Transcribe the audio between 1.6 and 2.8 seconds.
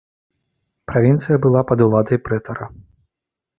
пад уладай прэтара.